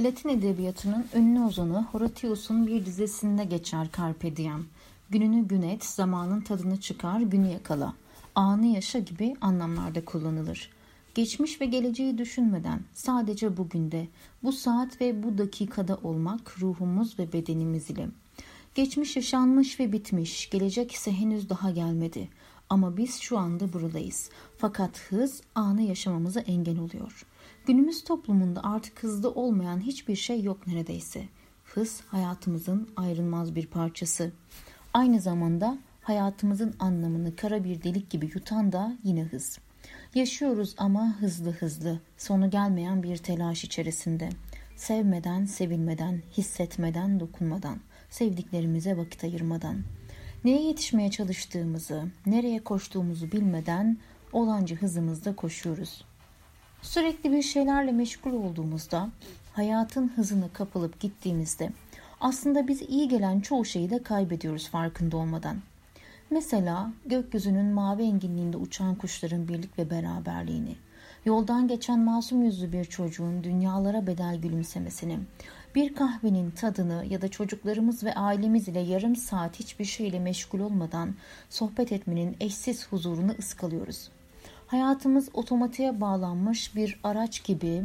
Latin 0.00 0.28
edebiyatının 0.28 1.06
ünlü 1.14 1.40
ozanı 1.40 1.82
Horatius'un 1.82 2.66
bir 2.66 2.86
dizesinde 2.86 3.44
geçer 3.44 3.88
Carpe 3.96 4.36
Diem. 4.36 4.66
Gününü 5.10 5.48
gün 5.48 5.62
et, 5.62 5.84
zamanın 5.84 6.40
tadını 6.40 6.80
çıkar, 6.80 7.20
günü 7.20 7.48
yakala. 7.48 7.94
Anı 8.34 8.66
yaşa 8.66 8.98
gibi 8.98 9.36
anlamlarda 9.40 10.04
kullanılır. 10.04 10.70
Geçmiş 11.14 11.60
ve 11.60 11.66
geleceği 11.66 12.18
düşünmeden 12.18 12.80
sadece 12.94 13.56
bugünde, 13.56 14.08
bu 14.42 14.52
saat 14.52 15.00
ve 15.00 15.22
bu 15.22 15.38
dakikada 15.38 15.98
olmak 16.02 16.60
ruhumuz 16.60 17.18
ve 17.18 17.32
bedenimiz 17.32 17.90
ile. 17.90 18.08
Geçmiş 18.74 19.16
yaşanmış 19.16 19.80
ve 19.80 19.92
bitmiş, 19.92 20.50
gelecek 20.50 20.92
ise 20.92 21.12
henüz 21.12 21.48
daha 21.48 21.70
gelmedi. 21.70 22.28
Ama 22.70 22.96
biz 22.96 23.20
şu 23.20 23.38
anda 23.38 23.72
buradayız. 23.72 24.30
Fakat 24.58 24.98
hız 24.98 25.42
anı 25.54 25.82
yaşamamıza 25.82 26.40
engel 26.40 26.78
oluyor. 26.78 27.26
Günümüz 27.66 28.04
toplumunda 28.04 28.64
artık 28.64 29.02
hızlı 29.02 29.30
olmayan 29.30 29.80
hiçbir 29.80 30.16
şey 30.16 30.42
yok 30.42 30.66
neredeyse. 30.66 31.28
Hız 31.64 32.00
hayatımızın 32.00 32.88
ayrılmaz 32.96 33.54
bir 33.54 33.66
parçası. 33.66 34.32
Aynı 34.94 35.20
zamanda 35.20 35.78
hayatımızın 36.02 36.74
anlamını 36.78 37.36
kara 37.36 37.64
bir 37.64 37.82
delik 37.82 38.10
gibi 38.10 38.30
yutan 38.34 38.72
da 38.72 38.96
yine 39.04 39.22
hız. 39.22 39.58
Yaşıyoruz 40.14 40.74
ama 40.78 41.16
hızlı 41.20 41.50
hızlı, 41.50 42.00
sonu 42.18 42.50
gelmeyen 42.50 43.02
bir 43.02 43.16
telaş 43.16 43.64
içerisinde. 43.64 44.28
Sevmeden, 44.76 45.44
sevilmeden, 45.44 46.22
hissetmeden, 46.36 47.20
dokunmadan, 47.20 47.80
sevdiklerimize 48.10 48.96
vakit 48.96 49.24
ayırmadan. 49.24 49.82
Neye 50.44 50.62
yetişmeye 50.62 51.10
çalıştığımızı, 51.10 52.04
nereye 52.26 52.64
koştuğumuzu 52.64 53.32
bilmeden 53.32 53.96
olanca 54.32 54.76
hızımızda 54.76 55.36
koşuyoruz. 55.36 56.04
Sürekli 56.82 57.32
bir 57.32 57.42
şeylerle 57.42 57.92
meşgul 57.92 58.32
olduğumuzda, 58.32 59.08
hayatın 59.52 60.08
hızını 60.08 60.52
kapılıp 60.52 61.00
gittiğimizde 61.00 61.72
aslında 62.20 62.68
bize 62.68 62.84
iyi 62.84 63.08
gelen 63.08 63.40
çoğu 63.40 63.64
şeyi 63.64 63.90
de 63.90 64.02
kaybediyoruz 64.02 64.68
farkında 64.68 65.16
olmadan. 65.16 65.56
Mesela 66.30 66.92
gökyüzünün 67.06 67.66
mavi 67.66 68.02
enginliğinde 68.02 68.56
uçan 68.56 68.94
kuşların 68.94 69.48
birlik 69.48 69.78
ve 69.78 69.90
beraberliğini, 69.90 70.74
yoldan 71.24 71.68
geçen 71.68 71.98
masum 71.98 72.42
yüzlü 72.42 72.72
bir 72.72 72.84
çocuğun 72.84 73.44
dünyalara 73.44 74.06
bedel 74.06 74.36
gülümsemesini, 74.36 75.18
bir 75.74 75.94
kahvenin 75.94 76.50
tadını 76.50 77.04
ya 77.08 77.22
da 77.22 77.28
çocuklarımız 77.28 78.04
ve 78.04 78.14
ailemiz 78.14 78.68
ile 78.68 78.80
yarım 78.80 79.16
saat 79.16 79.60
hiçbir 79.60 79.84
şeyle 79.84 80.18
meşgul 80.18 80.60
olmadan 80.60 81.14
sohbet 81.50 81.92
etmenin 81.92 82.36
eşsiz 82.40 82.86
huzurunu 82.86 83.34
ıskalıyoruz. 83.38 84.10
Hayatımız 84.66 85.28
otomatiğe 85.34 86.00
bağlanmış 86.00 86.76
bir 86.76 87.00
araç 87.04 87.44
gibi 87.44 87.82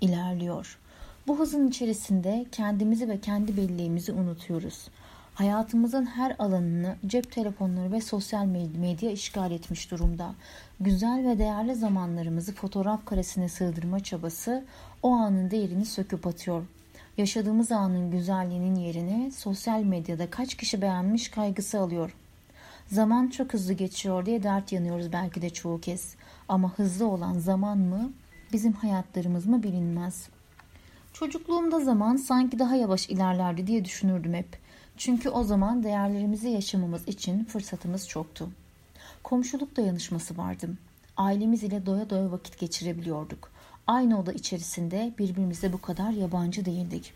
ilerliyor. 0.00 0.78
Bu 1.26 1.38
hızın 1.38 1.68
içerisinde 1.68 2.46
kendimizi 2.52 3.08
ve 3.08 3.20
kendi 3.20 3.56
belleğimizi 3.56 4.12
unutuyoruz. 4.12 4.88
Hayatımızın 5.34 6.06
her 6.06 6.36
alanını 6.38 6.96
cep 7.06 7.32
telefonları 7.32 7.92
ve 7.92 8.00
sosyal 8.00 8.46
medya 8.78 9.10
işgal 9.10 9.50
etmiş 9.50 9.90
durumda. 9.90 10.34
Güzel 10.80 11.26
ve 11.28 11.38
değerli 11.38 11.74
zamanlarımızı 11.74 12.54
fotoğraf 12.54 13.06
karesine 13.06 13.48
sığdırma 13.48 14.00
çabası 14.00 14.64
o 15.02 15.12
anın 15.12 15.50
değerini 15.50 15.84
söküp 15.84 16.26
atıyor. 16.26 16.62
Yaşadığımız 17.16 17.72
anın 17.72 18.10
güzelliğinin 18.10 18.74
yerine 18.74 19.30
sosyal 19.30 19.82
medyada 19.82 20.30
kaç 20.30 20.54
kişi 20.54 20.82
beğenmiş 20.82 21.28
kaygısı 21.28 21.80
alıyor. 21.80 22.16
Zaman 22.86 23.28
çok 23.28 23.52
hızlı 23.52 23.72
geçiyor 23.72 24.26
diye 24.26 24.42
dert 24.42 24.72
yanıyoruz 24.72 25.12
belki 25.12 25.42
de 25.42 25.50
çoğu 25.50 25.80
kez. 25.80 26.14
Ama 26.48 26.72
hızlı 26.72 27.06
olan 27.06 27.38
zaman 27.38 27.78
mı, 27.78 28.12
bizim 28.52 28.72
hayatlarımız 28.72 29.46
mı 29.46 29.62
bilinmez. 29.62 30.28
Çocukluğumda 31.12 31.80
zaman 31.80 32.16
sanki 32.16 32.58
daha 32.58 32.76
yavaş 32.76 33.08
ilerlerdi 33.08 33.66
diye 33.66 33.84
düşünürdüm 33.84 34.34
hep. 34.34 34.63
Çünkü 34.96 35.28
o 35.28 35.44
zaman 35.44 35.82
değerlerimizi 35.82 36.48
yaşamamız 36.48 37.08
için 37.08 37.44
fırsatımız 37.44 38.08
çoktu. 38.08 38.50
Komşuluk 39.22 39.76
dayanışması 39.76 40.36
vardı. 40.36 40.68
Ailemiz 41.16 41.62
ile 41.62 41.86
doya 41.86 42.10
doya 42.10 42.32
vakit 42.32 42.58
geçirebiliyorduk. 42.58 43.50
Aynı 43.86 44.20
oda 44.20 44.32
içerisinde 44.32 45.12
birbirimize 45.18 45.72
bu 45.72 45.80
kadar 45.80 46.10
yabancı 46.10 46.64
değildik. 46.64 47.12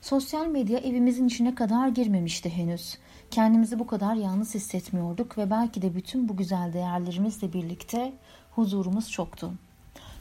Sosyal 0.00 0.46
medya 0.46 0.78
evimizin 0.78 1.28
içine 1.28 1.54
kadar 1.54 1.88
girmemişti 1.88 2.50
henüz. 2.50 2.98
Kendimizi 3.30 3.78
bu 3.78 3.86
kadar 3.86 4.14
yalnız 4.14 4.54
hissetmiyorduk 4.54 5.38
ve 5.38 5.50
belki 5.50 5.82
de 5.82 5.94
bütün 5.94 6.28
bu 6.28 6.36
güzel 6.36 6.72
değerlerimizle 6.72 7.52
birlikte 7.52 8.12
huzurumuz 8.50 9.10
çoktu. 9.10 9.52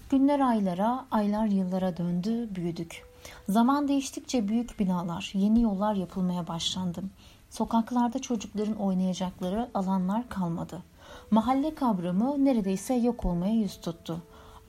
Günler 0.10 0.40
aylara, 0.40 1.06
aylar 1.12 1.48
yıllara 1.48 1.98
döndü, 1.98 2.56
büyüdük. 2.56 3.09
Zaman 3.50 3.88
değiştikçe 3.88 4.48
büyük 4.48 4.80
binalar, 4.80 5.32
yeni 5.34 5.62
yollar 5.62 5.94
yapılmaya 5.94 6.48
başlandı. 6.48 7.04
Sokaklarda 7.50 8.20
çocukların 8.20 8.76
oynayacakları 8.76 9.70
alanlar 9.74 10.30
kalmadı. 10.30 10.84
Mahalle 11.32 11.76
kavramı 11.76 12.46
neredeyse 12.46 12.94
yok 12.94 13.26
olmaya 13.26 13.54
yüz 13.54 13.82
tuttu. 13.82 14.22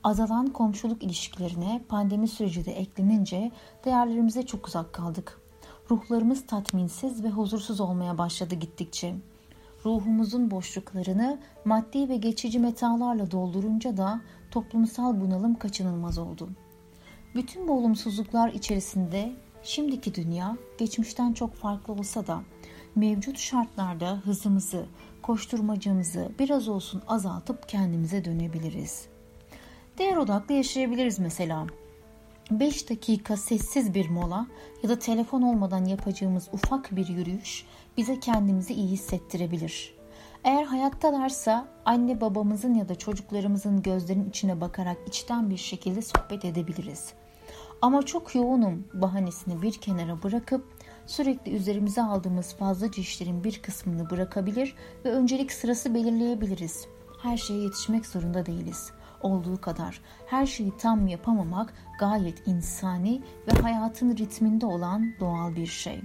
Azalan 0.05 0.47
komşuluk 0.47 1.03
ilişkilerine 1.03 1.83
pandemi 1.89 2.29
süreci 2.29 2.65
de 2.65 2.73
eklenince 2.73 3.51
değerlerimize 3.85 4.47
çok 4.47 4.69
uzak 4.69 4.93
kaldık. 4.93 5.41
Ruhlarımız 5.91 6.47
tatminsiz 6.47 7.25
ve 7.25 7.31
huzursuz 7.31 7.81
olmaya 7.81 8.19
başladı 8.19 8.55
gittikçe. 8.55 9.15
Ruhumuzun 9.85 10.51
boşluklarını 10.51 11.39
maddi 11.65 12.09
ve 12.09 12.17
geçici 12.17 12.59
metalarla 12.59 13.31
doldurunca 13.31 13.97
da 13.97 14.21
toplumsal 14.51 15.21
bunalım 15.21 15.55
kaçınılmaz 15.55 16.19
oldu. 16.19 16.49
Bütün 17.35 17.69
bu 17.69 17.73
olumsuzluklar 17.73 18.53
içerisinde 18.53 19.33
şimdiki 19.63 20.15
dünya 20.15 20.57
geçmişten 20.79 21.33
çok 21.33 21.55
farklı 21.55 21.93
olsa 21.93 22.27
da 22.27 22.43
mevcut 22.95 23.39
şartlarda 23.39 24.17
hızımızı, 24.17 24.87
koşturmacamızı 25.23 26.33
biraz 26.39 26.69
olsun 26.69 27.03
azaltıp 27.09 27.69
kendimize 27.69 28.25
dönebiliriz. 28.25 29.07
Değer 29.99 30.17
odaklı 30.17 30.55
yaşayabiliriz 30.55 31.19
mesela. 31.19 31.67
5 32.51 32.91
dakika 32.91 33.37
sessiz 33.37 33.95
bir 33.95 34.09
mola 34.09 34.47
ya 34.83 34.89
da 34.89 34.99
telefon 34.99 35.43
olmadan 35.43 35.85
yapacağımız 35.85 36.49
ufak 36.53 36.97
bir 36.97 37.09
yürüyüş 37.09 37.67
bize 37.97 38.21
kendimizi 38.21 38.75
iyi 38.75 38.89
hissettirebilir. 38.89 40.00
Eğer 40.45 40.65
hayattalarsa 40.65 41.67
anne 41.85 42.21
babamızın 42.21 42.75
ya 42.75 42.89
da 42.89 42.95
çocuklarımızın 42.95 43.83
gözlerinin 43.83 44.29
içine 44.29 44.61
bakarak 44.61 44.97
içten 45.07 45.51
bir 45.51 45.57
şekilde 45.57 46.03
sohbet 46.03 46.45
edebiliriz. 46.45 47.13
Ama 47.83 48.03
çok 48.03 48.35
yoğunum 48.35 48.89
bahanesini 48.95 49.63
bir 49.63 49.73
kenara 49.73 50.23
bırakıp 50.23 50.65
sürekli 51.07 51.53
üzerimize 51.53 52.03
aldığımız 52.03 52.55
fazlaca 52.57 53.03
işlerin 53.03 53.45
bir 53.45 53.63
kısmını 53.63 54.11
bırakabilir 54.11 54.75
ve 55.05 55.11
öncelik 55.11 55.53
sırası 55.53 55.95
belirleyebiliriz. 55.95 56.87
Her 57.23 57.37
şeye 57.37 57.61
yetişmek 57.61 58.07
zorunda 58.07 58.47
değiliz. 58.47 58.91
Olduğu 59.23 59.61
kadar 59.61 60.01
her 60.27 60.47
şeyi 60.47 60.77
tam 60.77 61.07
yapamamak 61.07 61.75
gayet 61.99 62.49
insani 62.49 63.23
ve 63.49 63.63
hayatın 63.63 64.17
ritminde 64.17 64.67
olan 64.67 65.15
doğal 65.21 65.57
bir 65.57 65.67
şey. 65.67 66.01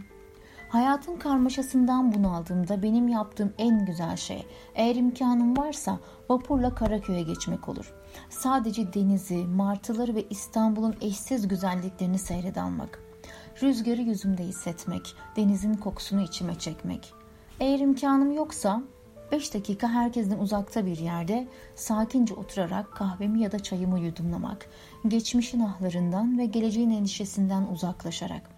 Hayatın 0.69 1.15
karmaşasından 1.15 2.13
bunaldığımda 2.13 2.83
benim 2.83 3.07
yaptığım 3.07 3.53
en 3.57 3.85
güzel 3.85 4.15
şey 4.15 4.45
eğer 4.75 4.95
imkanım 4.95 5.57
varsa 5.57 5.99
vapurla 6.29 6.75
Karaköy'e 6.75 7.21
geçmek 7.21 7.69
olur. 7.69 7.93
Sadece 8.29 8.93
denizi, 8.93 9.37
martıları 9.37 10.15
ve 10.15 10.25
İstanbul'un 10.29 10.95
eşsiz 11.01 11.47
güzelliklerini 11.47 12.19
seyrede 12.19 12.61
almak. 12.61 12.99
Rüzgarı 13.61 14.01
yüzümde 14.01 14.43
hissetmek, 14.43 15.15
denizin 15.35 15.73
kokusunu 15.73 16.21
içime 16.21 16.55
çekmek. 16.55 17.13
Eğer 17.59 17.79
imkanım 17.79 18.31
yoksa 18.31 18.81
5 19.31 19.53
dakika 19.53 19.89
herkesten 19.89 20.39
uzakta 20.39 20.85
bir 20.85 20.97
yerde 20.97 21.47
sakince 21.75 22.33
oturarak 22.33 22.91
kahvemi 22.95 23.41
ya 23.41 23.51
da 23.51 23.59
çayımı 23.59 23.99
yudumlamak, 23.99 24.69
geçmişin 25.07 25.59
ahlarından 25.59 26.37
ve 26.37 26.45
geleceğin 26.45 26.89
endişesinden 26.89 27.67
uzaklaşarak 27.67 28.54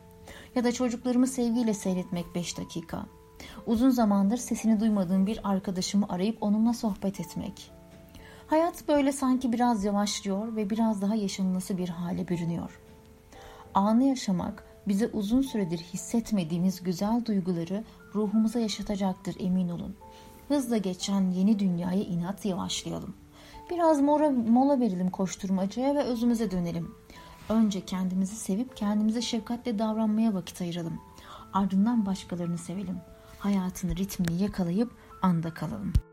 ya 0.58 0.64
da 0.64 0.72
çocuklarımı 0.72 1.28
sevgiyle 1.28 1.74
seyretmek 1.74 2.36
5 2.36 2.58
dakika. 2.58 3.06
Uzun 3.66 3.90
zamandır 3.90 4.38
sesini 4.38 4.80
duymadığım 4.80 5.28
bir 5.28 5.40
arkadaşımı 5.44 6.06
arayıp 6.10 6.44
onunla 6.44 6.74
sohbet 6.74 7.20
etmek. 7.20 7.72
Hayat 8.48 8.88
böyle 8.88 9.12
sanki 9.12 9.54
biraz 9.54 9.84
yavaşlıyor 9.84 10.56
ve 10.56 10.70
biraz 10.70 11.02
daha 11.02 11.16
yaşanılası 11.16 11.78
bir 11.78 11.90
hale 11.90 12.28
bürünüyor. 12.28 12.80
Anı 13.74 14.04
yaşamak 14.04 14.64
bize 14.88 15.08
uzun 15.08 15.42
süredir 15.42 15.78
hissetmediğimiz 15.78 16.84
güzel 16.84 17.26
duyguları 17.26 17.84
ruhumuza 18.16 18.60
yaşatacaktır 18.60 19.36
emin 19.40 19.70
olun. 19.70 19.96
Hızla 20.48 20.78
geçen 20.78 21.32
yeni 21.32 21.60
dünyaya 21.60 22.02
inat 22.02 22.46
yavaşlayalım. 22.46 23.16
Biraz 23.70 24.02
mola, 24.02 24.30
mola 24.30 24.80
verelim 24.80 25.10
koşturmacaya 25.10 25.96
ve 25.96 26.04
özümüze 26.04 26.52
dönelim. 26.52 26.96
Önce 27.50 27.86
kendimizi 27.86 28.36
sevip 28.36 28.78
kendimize 28.78 29.22
şefkatle 29.22 29.80
davranmaya 29.80 30.34
vakit 30.34 30.62
ayıralım. 30.62 31.00
Ardından 31.54 32.06
başkalarını 32.06 32.58
sevelim. 32.58 32.98
Hayatın 33.40 33.96
ritmini 33.96 34.42
yakalayıp 34.42 34.92
anda 35.22 35.54
kalalım.'' 35.54 36.07